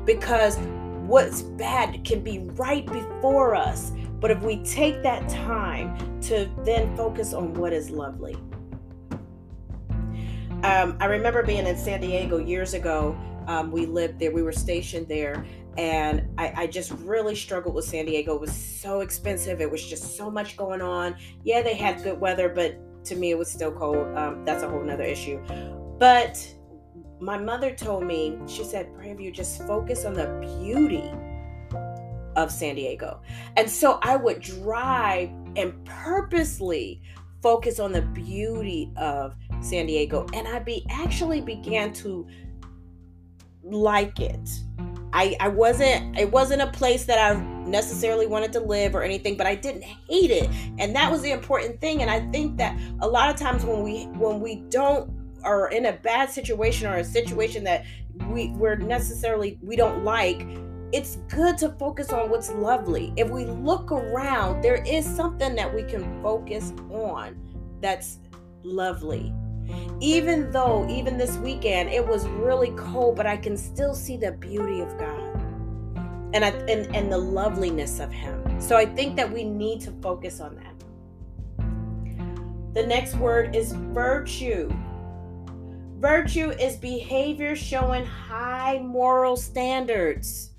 because 0.05 0.59
what's 1.07 1.43
bad 1.43 2.05
can 2.05 2.21
be 2.21 2.41
right 2.55 2.87
before 2.87 3.55
us 3.55 3.93
but 4.19 4.31
if 4.31 4.43
we 4.43 4.57
take 4.65 5.03
that 5.03 5.29
time 5.29 6.21
to 6.21 6.51
then 6.65 6.97
focus 6.97 7.33
on 7.33 7.55
what 7.55 7.73
is 7.73 7.91
lovely 7.91 8.37
um, 10.65 10.97
i 11.01 11.07
remember 11.07 11.43
being 11.43 11.67
in 11.67 11.77
san 11.77 12.01
diego 12.01 12.39
years 12.39 12.75
ago 12.75 13.17
um, 13.47 13.71
we 13.71 13.87
lived 13.87 14.19
there 14.19 14.33
we 14.33 14.43
were 14.43 14.53
stationed 14.53 15.09
there 15.09 15.45
and 15.79 16.29
I, 16.37 16.53
I, 16.57 16.67
just 16.67 16.91
really 16.91 17.37
struggled 17.37 17.73
with 17.77 17.85
San 17.85 18.07
Diego. 18.07 18.35
It 18.35 18.41
was 18.41 18.53
so 18.53 18.99
expensive. 18.99 19.61
It 19.61 19.71
was 19.71 19.87
just 19.87 20.17
so 20.17 20.29
much 20.29 20.57
going 20.57 20.83
on. 20.83 21.15
Yeah, 21.45 21.63
they 21.63 21.75
had 21.75 22.03
good 22.03 22.21
weather, 22.21 22.49
but 22.49 23.05
to 23.05 23.15
me, 23.15 23.31
it 23.31 23.39
was 23.39 23.49
still 23.49 23.71
cold. 23.71 24.17
Um, 24.17 24.45
that's 24.45 24.65
a 24.65 24.69
whole 24.69 24.83
nother 24.83 25.05
issue. 25.05 25.41
But 25.99 26.45
my 27.21 27.39
mother 27.39 27.75
told 27.75 28.05
me, 28.05 28.39
she 28.49 28.65
said, 28.65 28.89
you 29.19 29.31
just 29.31 29.63
focus 29.67 30.05
on 30.05 30.15
the 30.15 30.27
beauty 30.59 31.13
of 32.37 32.51
San 32.51 32.75
Diego. 32.75 33.21
And 33.57 33.71
so 33.71 33.99
I 34.03 34.17
would 34.17 34.41
drive 34.41 35.31
and 35.57 35.85
purposely 35.85 37.03
focus 37.41 37.79
on 37.79 37.93
the 37.93 38.03
beauty 38.03 38.93
of 38.97 39.37
San 39.61 39.87
Diego. 39.87 40.27
And 40.35 40.47
I 40.49 40.59
be 40.59 40.87
actually 40.91 41.41
began 41.41 41.93
to 41.95 42.27
like 43.63 44.21
it 44.21 44.49
I, 45.13 45.37
I 45.41 45.49
wasn't 45.49 46.19
it 46.19 46.31
wasn't 46.31 46.63
a 46.63 46.67
place 46.67 47.05
that 47.07 47.19
I 47.19 47.41
necessarily 47.67 48.27
wanted 48.27 48.53
to 48.55 48.61
live 48.61 48.95
or 48.95 49.03
anything, 49.03 49.37
but 49.37 49.47
I 49.47 49.55
didn't 49.55 49.83
hate 49.83 50.31
it. 50.31 50.49
And 50.79 50.95
that 50.95 51.11
was 51.11 51.23
the 51.23 51.31
important 51.31 51.81
thing. 51.81 52.03
And 52.03 52.11
I 52.11 52.21
think 52.31 52.57
that 52.59 52.79
a 53.01 53.09
lot 53.09 53.31
of 53.31 53.37
times 53.37 53.65
when 53.65 53.83
we 53.83 54.05
when 54.19 54.41
we 54.41 54.57
don't 54.69 55.11
are 55.45 55.71
in 55.71 55.87
a 55.87 55.93
bad 55.93 56.31
situation 56.31 56.87
or 56.87 56.97
a 56.97 57.05
situation 57.05 57.65
that 57.65 57.85
we 58.29 58.51
we're 58.51 58.77
necessarily 58.77 59.59
we 59.63 59.77
don't 59.77 60.05
like, 60.05 60.47
it's 60.93 61.17
good 61.29 61.57
to 61.59 61.71
focus 61.71 62.13
on 62.13 62.29
what's 62.29 62.51
lovely. 62.53 63.13
If 63.17 63.31
we 63.31 63.47
look 63.47 63.91
around, 63.91 64.63
there 64.63 64.83
is 64.85 65.07
something 65.07 65.55
that 65.55 65.75
we 65.75 65.85
can 65.85 66.23
focus 66.23 66.73
on 66.91 67.39
that's 67.81 68.19
lovely 68.63 69.33
even 70.01 70.51
though, 70.51 70.89
even 70.89 71.19
this 71.19 71.37
weekend, 71.39 71.91
it 71.91 72.07
was 72.07 72.27
really 72.29 72.71
cold, 72.73 73.17
but 73.17 73.27
I 73.27 73.37
can 73.37 73.57
still 73.57 73.95
see 73.95 74.17
the 74.17 74.33
beauty 74.33 74.81
of 74.81 74.97
God 74.99 75.19
and, 76.35 76.45
I, 76.45 76.51
and, 76.51 76.95
and 76.95 77.11
the 77.11 77.19
loveliness 77.19 78.01
of 78.01 78.13
Him. 78.13 78.61
So 78.61 78.77
I 78.77 78.87
think 78.87 79.17
that 79.17 79.31
we 79.31 79.45
need 79.45 79.81
to 79.83 79.91
focus 80.03 80.41
on 80.41 80.57
that. 80.57 80.75
The 82.75 82.87
next 82.87 83.17
word 83.17 83.57
is 83.57 83.73
virtue. 83.73 84.71
Virtue 85.99 86.51
is 86.51 86.77
behavior 86.77 87.57
showing 87.57 88.05
high 88.05 88.79
moral 88.79 89.37
standards. 89.37 90.53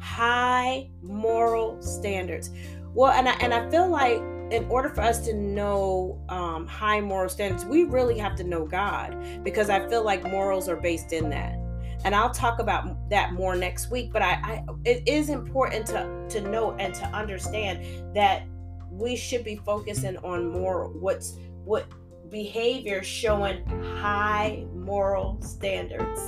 High 0.00 0.90
moral 1.00 1.80
standards. 1.80 2.50
Well, 2.92 3.12
and 3.12 3.28
I, 3.28 3.32
and 3.34 3.54
I 3.54 3.70
feel 3.70 3.88
like 3.88 4.20
in 4.50 4.64
order 4.68 4.88
for 4.88 5.02
us 5.02 5.20
to 5.26 5.34
know 5.34 6.18
um, 6.28 6.66
high 6.66 7.00
moral 7.00 7.28
standards, 7.28 7.64
we 7.64 7.84
really 7.84 8.18
have 8.18 8.34
to 8.36 8.44
know 8.44 8.66
God 8.66 9.16
because 9.44 9.68
I 9.68 9.86
feel 9.88 10.02
like 10.04 10.22
morals 10.24 10.68
are 10.68 10.76
based 10.76 11.12
in 11.12 11.28
that. 11.30 11.58
And 12.04 12.14
I'll 12.14 12.30
talk 12.30 12.58
about 12.60 13.10
that 13.10 13.32
more 13.32 13.56
next 13.56 13.90
week. 13.90 14.12
But 14.12 14.22
I, 14.22 14.32
I 14.32 14.64
it 14.84 15.02
is 15.06 15.28
important 15.30 15.86
to 15.86 16.26
to 16.30 16.40
know 16.48 16.72
and 16.74 16.94
to 16.94 17.04
understand 17.06 18.14
that 18.14 18.46
we 18.90 19.16
should 19.16 19.44
be 19.44 19.56
focusing 19.56 20.16
on 20.18 20.50
more 20.50 20.88
what's 20.88 21.38
what 21.64 21.86
behavior 22.30 23.02
showing 23.02 23.66
high 23.98 24.64
moral 24.74 25.40
standards. 25.42 26.20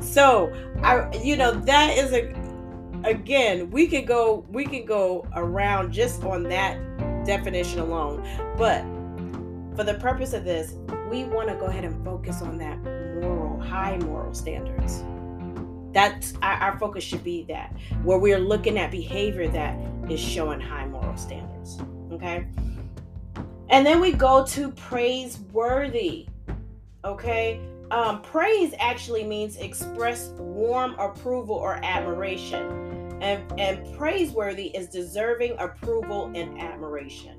so 0.00 0.52
I 0.82 1.14
you 1.18 1.36
know 1.36 1.52
that 1.52 1.98
is 1.98 2.12
a 2.12 2.49
again, 3.04 3.70
we 3.70 3.86
could 3.86 4.06
go 4.06 4.44
we 4.48 4.64
could 4.64 4.86
go 4.86 5.26
around 5.34 5.92
just 5.92 6.22
on 6.24 6.44
that 6.44 6.78
definition 7.24 7.80
alone. 7.80 8.22
But 8.56 8.82
for 9.76 9.84
the 9.84 9.94
purpose 9.94 10.32
of 10.32 10.44
this, 10.44 10.74
we 11.10 11.24
want 11.24 11.48
to 11.48 11.54
go 11.54 11.66
ahead 11.66 11.84
and 11.84 12.04
focus 12.04 12.42
on 12.42 12.58
that 12.58 12.78
moral, 13.22 13.60
high 13.60 13.98
moral 13.98 14.34
standards. 14.34 15.04
That's 15.92 16.34
our, 16.42 16.54
our 16.54 16.78
focus 16.78 17.02
should 17.02 17.24
be 17.24 17.44
that 17.44 17.74
where 18.04 18.18
we're 18.18 18.38
looking 18.38 18.78
at 18.78 18.90
behavior 18.90 19.48
that 19.48 19.76
is 20.08 20.20
showing 20.20 20.60
high 20.60 20.86
moral 20.86 21.16
standards. 21.16 21.78
Okay. 22.12 22.46
And 23.70 23.86
then 23.86 24.00
we 24.00 24.12
go 24.12 24.44
to 24.46 24.70
praiseworthy. 24.72 26.26
Okay. 27.04 27.60
Um, 27.90 28.22
praise 28.22 28.74
actually 28.78 29.24
means 29.24 29.56
express 29.56 30.28
warm 30.38 30.94
approval 30.98 31.56
or 31.56 31.80
admiration 31.82 33.18
and, 33.20 33.60
and 33.60 33.96
praiseworthy 33.96 34.68
is 34.68 34.88
deserving 34.88 35.56
approval 35.58 36.30
and 36.34 36.60
admiration. 36.60 37.36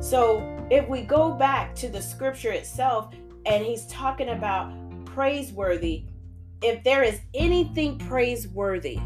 So 0.00 0.66
if 0.70 0.88
we 0.88 1.02
go 1.02 1.32
back 1.32 1.74
to 1.76 1.88
the 1.88 2.00
scripture 2.00 2.52
itself, 2.52 3.14
and 3.46 3.64
he's 3.64 3.86
talking 3.88 4.30
about 4.30 4.72
praiseworthy, 5.04 6.04
if 6.62 6.82
there 6.82 7.02
is 7.02 7.20
anything 7.34 7.98
praiseworthy, 7.98 8.98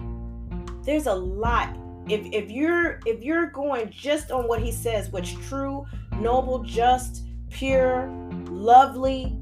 there's 0.84 1.06
a 1.06 1.14
lot 1.14 1.76
if 2.08 2.26
if 2.32 2.50
you're 2.50 3.00
if 3.04 3.22
you're 3.22 3.46
going 3.46 3.90
just 3.90 4.30
on 4.30 4.48
what 4.48 4.60
he 4.62 4.72
says, 4.72 5.10
what's 5.10 5.32
true, 5.48 5.86
noble, 6.14 6.62
just, 6.62 7.26
pure, 7.50 8.08
lovely, 8.48 9.37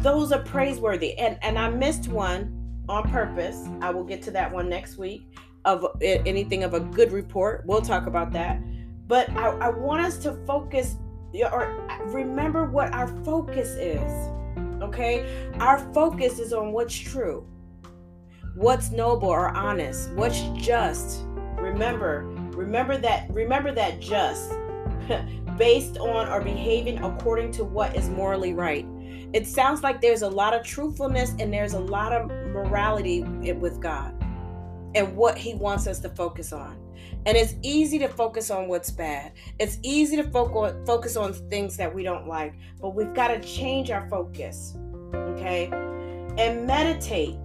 those 0.00 0.32
are 0.32 0.42
praiseworthy. 0.42 1.16
And 1.18 1.38
and 1.42 1.58
I 1.58 1.70
missed 1.70 2.08
one 2.08 2.56
on 2.88 3.08
purpose. 3.10 3.68
I 3.80 3.90
will 3.90 4.04
get 4.04 4.22
to 4.22 4.30
that 4.32 4.52
one 4.52 4.68
next 4.68 4.98
week 4.98 5.36
of 5.64 5.84
anything 6.02 6.64
of 6.64 6.74
a 6.74 6.80
good 6.80 7.12
report. 7.12 7.64
We'll 7.66 7.82
talk 7.82 8.06
about 8.06 8.32
that. 8.32 8.60
But 9.06 9.30
I, 9.30 9.50
I 9.58 9.68
want 9.70 10.02
us 10.02 10.18
to 10.18 10.34
focus 10.46 10.96
or 11.52 11.86
remember 12.06 12.64
what 12.64 12.92
our 12.92 13.08
focus 13.24 13.70
is. 13.70 14.10
Okay? 14.82 15.50
Our 15.60 15.78
focus 15.92 16.38
is 16.38 16.52
on 16.52 16.72
what's 16.72 16.96
true, 16.96 17.46
what's 18.54 18.90
noble 18.90 19.28
or 19.28 19.48
honest, 19.50 20.10
what's 20.12 20.40
just. 20.56 21.24
Remember, 21.56 22.24
remember 22.52 22.96
that, 22.98 23.30
remember 23.30 23.70
that 23.72 24.00
just 24.00 24.52
based 25.58 25.98
on 25.98 26.28
or 26.28 26.40
behaving 26.40 27.02
according 27.04 27.52
to 27.52 27.64
what 27.64 27.94
is 27.94 28.08
morally 28.08 28.54
right. 28.54 28.86
It 29.32 29.46
sounds 29.46 29.82
like 29.82 30.00
there's 30.00 30.22
a 30.22 30.28
lot 30.28 30.54
of 30.54 30.64
truthfulness 30.64 31.34
and 31.38 31.52
there's 31.52 31.74
a 31.74 31.80
lot 31.80 32.12
of 32.12 32.28
morality 32.28 33.22
with 33.22 33.80
God 33.80 34.14
and 34.94 35.16
what 35.16 35.38
He 35.38 35.54
wants 35.54 35.86
us 35.86 36.00
to 36.00 36.08
focus 36.08 36.52
on. 36.52 36.76
And 37.26 37.36
it's 37.36 37.54
easy 37.62 37.98
to 37.98 38.08
focus 38.08 38.50
on 38.50 38.66
what's 38.68 38.90
bad. 38.90 39.32
It's 39.58 39.78
easy 39.82 40.16
to 40.16 40.24
focus 40.24 41.16
on 41.16 41.32
things 41.50 41.76
that 41.76 41.94
we 41.94 42.02
don't 42.02 42.26
like, 42.26 42.54
but 42.80 42.94
we've 42.94 43.14
got 43.14 43.28
to 43.28 43.40
change 43.40 43.90
our 43.90 44.08
focus. 44.08 44.76
Okay? 45.14 45.68
And 46.38 46.66
meditate. 46.66 47.36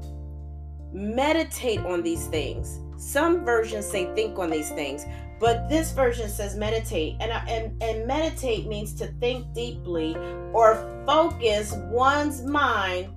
Meditate 0.93 1.79
on 1.81 2.03
these 2.03 2.27
things. 2.27 2.79
Some 2.97 3.43
versions 3.43 3.85
say 3.85 4.13
think 4.15 4.39
on 4.39 4.49
these 4.49 4.69
things, 4.69 5.05
but 5.39 5.67
this 5.69 5.91
version 5.91 6.29
says 6.29 6.55
meditate. 6.55 7.15
And 7.19 7.31
and 7.31 7.81
and 7.81 8.07
meditate 8.07 8.67
means 8.67 8.93
to 8.95 9.07
think 9.19 9.53
deeply 9.53 10.15
or 10.53 11.03
focus 11.05 11.73
one's 11.89 12.43
mind 12.43 13.13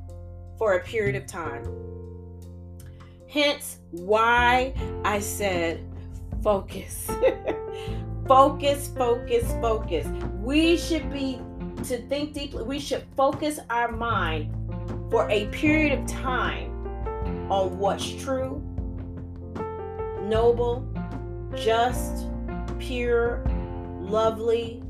for 0.59 0.75
a 0.75 0.81
period 0.81 1.17
of 1.17 1.27
time. 1.27 1.65
Hence 3.29 3.79
why 3.91 4.75
I 5.05 5.21
said 5.21 5.85
focus. 6.43 7.11
focus, 8.27 8.91
focus, 8.97 9.51
focus. 9.61 10.07
We 10.43 10.77
should 10.77 11.13
be 11.13 11.41
to 11.85 11.99
think 12.09 12.35
deeply. 12.35 12.65
We 12.65 12.79
should 12.79 13.05
focus 13.17 13.61
our 13.71 13.93
mind 13.93 14.55
for 15.11 15.29
a 15.31 15.47
period 15.47 15.99
of 15.99 16.07
time 16.07 16.71
on 17.51 17.79
what's 17.79 18.11
true, 18.11 18.63
noble, 20.23 20.87
just, 21.55 22.27
pure, 22.79 23.45
lovely, 24.01 24.83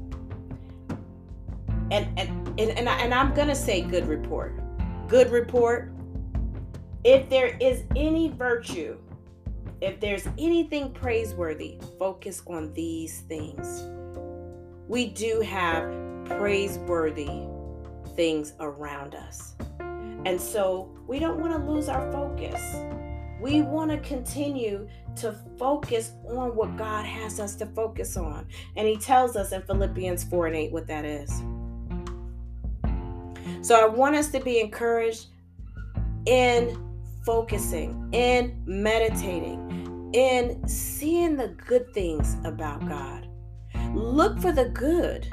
and 1.91 2.07
and 2.19 2.49
and, 2.61 2.71
and, 2.71 2.89
I, 2.89 3.01
and 3.01 3.15
I'm 3.15 3.35
gonna 3.35 3.55
say 3.55 3.83
good 3.83 4.07
report. 4.07 4.61
Good 5.09 5.31
report. 5.31 5.93
If 7.05 7.31
there 7.31 7.57
is 7.61 7.85
any 7.97 8.29
virtue 8.29 8.99
if 9.81 10.01
there's 10.01 10.27
anything 10.39 10.93
praiseworthy, 10.93 11.79
focus 11.99 12.43
on 12.49 12.73
these 12.73 13.21
things. 13.21 13.85
We 14.89 15.07
do 15.07 15.41
have 15.41 15.85
praiseworthy 16.25 17.47
things 18.17 18.55
around 18.59 19.15
us. 19.15 19.55
And 20.25 20.41
so 20.41 20.91
we 21.07 21.21
don't 21.21 21.39
want 21.39 21.53
to 21.53 21.71
lose 21.71 21.89
our 21.89 22.11
focus. 22.11 22.61
We 23.41 23.63
want 23.63 23.91
to 23.91 23.99
continue 23.99 24.89
to 25.17 25.33
focus 25.59 26.13
on 26.29 26.57
what 26.57 26.77
God 26.77 27.05
has 27.05 27.41
us 27.41 27.55
to 27.57 27.67
focus 27.67 28.17
on. 28.17 28.47
And 28.77 28.87
He 28.87 28.97
tells 28.97 29.37
us 29.37 29.53
in 29.53 29.63
Philippians 29.63 30.25
4 30.25 30.49
and 30.49 30.57
8 30.57 30.73
what 30.73 30.87
that 30.87 31.05
is. 31.05 31.31
So 33.61 33.81
I 33.81 33.87
want 33.87 34.17
us 34.17 34.29
to 34.29 34.41
be 34.41 34.61
encouraged 34.61 35.27
in 36.27 36.85
focusing, 37.25 38.09
in 38.13 38.63
meditating, 38.67 40.11
in 40.15 40.67
seeing 40.67 41.37
the 41.37 41.49
good 41.49 41.93
things 41.93 42.37
about 42.45 42.87
God. 42.89 43.29
Look 43.95 44.39
for 44.39 44.53
the 44.53 44.67
good. 44.71 45.29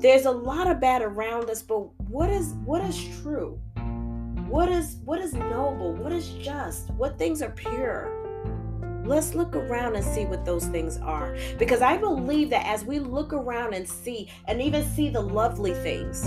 There's 0.00 0.26
a 0.26 0.30
lot 0.30 0.66
of 0.66 0.80
bad 0.80 1.02
around 1.02 1.50
us, 1.50 1.62
but 1.62 1.88
what 2.08 2.30
is 2.30 2.54
what 2.64 2.82
is 2.82 3.02
true? 3.22 3.60
What 4.48 4.68
is 4.68 4.98
what 5.04 5.20
is 5.20 5.34
noble? 5.34 5.92
What 5.92 6.12
is 6.12 6.28
just? 6.34 6.90
What 6.90 7.18
things 7.18 7.42
are 7.42 7.50
pure? 7.50 8.12
Let's 9.04 9.34
look 9.34 9.56
around 9.56 9.96
and 9.96 10.04
see 10.04 10.24
what 10.24 10.44
those 10.44 10.66
things 10.66 10.98
are. 10.98 11.36
Because 11.58 11.82
I 11.82 11.96
believe 11.96 12.50
that 12.50 12.64
as 12.66 12.84
we 12.84 12.98
look 12.98 13.32
around 13.32 13.74
and 13.74 13.88
see, 13.88 14.28
and 14.46 14.60
even 14.60 14.84
see 14.84 15.08
the 15.10 15.20
lovely 15.20 15.74
things, 15.74 16.26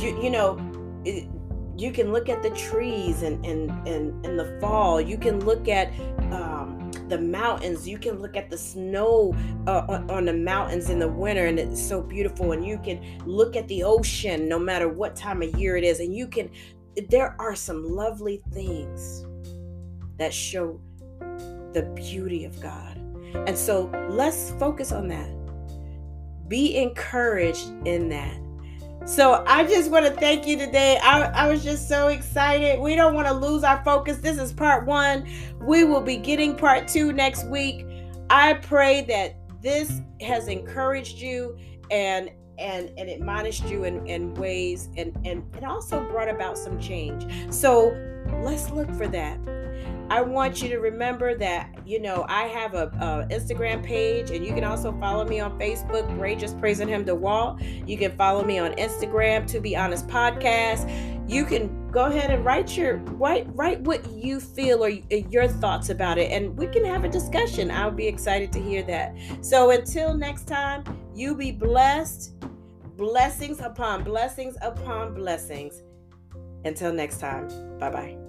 you, 0.00 0.20
you 0.22 0.30
know, 0.30 0.58
it, 1.04 1.28
you 1.76 1.90
can 1.90 2.12
look 2.12 2.28
at 2.28 2.42
the 2.42 2.50
trees 2.50 3.22
and 3.22 3.44
and 3.44 3.70
and 3.88 4.24
in, 4.24 4.36
the 4.36 4.56
fall 4.60 5.00
you 5.00 5.16
can 5.16 5.40
look 5.40 5.68
at 5.68 5.88
um, 6.32 6.61
the 7.08 7.18
mountains. 7.18 7.88
You 7.88 7.98
can 7.98 8.20
look 8.20 8.36
at 8.36 8.50
the 8.50 8.58
snow 8.58 9.34
uh, 9.66 9.84
on, 9.88 10.10
on 10.10 10.24
the 10.24 10.32
mountains 10.32 10.90
in 10.90 10.98
the 10.98 11.08
winter 11.08 11.46
and 11.46 11.58
it's 11.58 11.82
so 11.82 12.02
beautiful. 12.02 12.52
And 12.52 12.64
you 12.66 12.78
can 12.78 13.20
look 13.26 13.56
at 13.56 13.68
the 13.68 13.82
ocean 13.82 14.48
no 14.48 14.58
matter 14.58 14.88
what 14.88 15.16
time 15.16 15.42
of 15.42 15.54
year 15.58 15.76
it 15.76 15.84
is. 15.84 16.00
And 16.00 16.14
you 16.14 16.26
can 16.26 16.50
there 17.08 17.34
are 17.38 17.54
some 17.54 17.88
lovely 17.88 18.42
things 18.52 19.24
that 20.18 20.32
show 20.32 20.78
the 21.72 21.90
beauty 21.94 22.44
of 22.44 22.60
god. 22.60 22.98
And 23.34 23.56
so 23.56 23.90
let's 24.10 24.50
focus 24.52 24.92
on 24.92 25.08
that. 25.08 25.30
Be 26.48 26.76
encouraged 26.76 27.68
in 27.86 28.10
that 28.10 28.36
so 29.04 29.44
I 29.46 29.64
just 29.64 29.90
want 29.90 30.06
to 30.06 30.12
thank 30.12 30.46
you 30.46 30.56
today. 30.56 30.98
I, 31.02 31.22
I 31.22 31.48
was 31.48 31.64
just 31.64 31.88
so 31.88 32.08
excited. 32.08 32.80
We 32.80 32.94
don't 32.94 33.14
want 33.14 33.26
to 33.28 33.34
lose 33.34 33.64
our 33.64 33.82
focus. 33.84 34.18
This 34.18 34.38
is 34.38 34.52
part 34.52 34.86
one. 34.86 35.28
We 35.60 35.84
will 35.84 36.00
be 36.00 36.16
getting 36.16 36.56
part 36.56 36.88
two 36.88 37.12
next 37.12 37.46
week. 37.46 37.86
I 38.30 38.54
pray 38.54 39.02
that 39.02 39.36
this 39.60 40.00
has 40.20 40.48
encouraged 40.48 41.18
you 41.18 41.56
and 41.90 42.30
and 42.58 42.90
and 42.96 43.08
admonished 43.08 43.64
you 43.64 43.84
in, 43.84 44.06
in 44.06 44.34
ways 44.34 44.88
and 44.96 45.16
and 45.24 45.42
it 45.56 45.64
also 45.64 46.00
brought 46.10 46.28
about 46.28 46.56
some 46.56 46.78
change. 46.78 47.26
So 47.52 47.96
let's 48.42 48.70
look 48.70 48.92
for 48.94 49.08
that. 49.08 49.38
I 50.12 50.20
want 50.20 50.60
you 50.62 50.68
to 50.68 50.78
remember 50.78 51.34
that, 51.38 51.74
you 51.86 51.98
know, 51.98 52.26
I 52.28 52.42
have 52.42 52.74
a, 52.74 52.88
a, 53.00 53.34
Instagram 53.34 53.82
page 53.82 54.30
and 54.30 54.44
you 54.44 54.52
can 54.52 54.62
also 54.62 54.92
follow 55.00 55.24
me 55.24 55.40
on 55.40 55.58
Facebook, 55.58 56.20
Ray 56.20 56.36
Just 56.36 56.58
Praising 56.60 56.86
Him 56.86 57.06
to 57.06 57.14
Wall. 57.14 57.58
You 57.86 57.96
can 57.96 58.14
follow 58.16 58.44
me 58.44 58.58
on 58.58 58.72
Instagram, 58.72 59.46
To 59.46 59.60
Be 59.60 59.74
Honest 59.74 60.06
Podcast. 60.08 60.86
You 61.30 61.46
can 61.46 61.90
go 61.90 62.06
ahead 62.06 62.30
and 62.30 62.44
write 62.44 62.76
your 62.76 62.96
write 62.96 63.46
write 63.54 63.80
what 63.82 64.10
you 64.10 64.40
feel 64.40 64.84
or 64.84 64.88
your 64.88 65.46
thoughts 65.46 65.90
about 65.90 66.18
it 66.18 66.30
and 66.30 66.56
we 66.58 66.66
can 66.66 66.84
have 66.84 67.04
a 67.04 67.08
discussion. 67.08 67.70
I'll 67.70 67.90
be 67.90 68.06
excited 68.06 68.52
to 68.52 68.60
hear 68.60 68.82
that. 68.84 69.16
So 69.40 69.70
until 69.70 70.14
next 70.14 70.46
time, 70.46 70.84
you 71.14 71.34
be 71.34 71.52
blessed. 71.52 72.34
Blessings 72.96 73.60
upon 73.60 74.04
blessings 74.04 74.56
upon 74.60 75.14
blessings. 75.14 75.82
Until 76.64 76.92
next 76.92 77.18
time, 77.18 77.48
bye 77.78 77.90
bye. 77.90 78.21